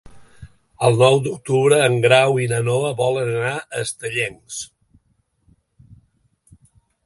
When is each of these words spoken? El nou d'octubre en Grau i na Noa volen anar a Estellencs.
El 0.87 0.95
nou 1.01 1.17
d'octubre 1.27 1.77
en 1.89 1.97
Grau 2.07 2.41
i 2.45 2.49
na 2.53 2.63
Noa 2.69 2.91
volen 3.03 3.31
anar 3.35 3.53
a 3.61 3.85
Estellencs. 3.85 4.61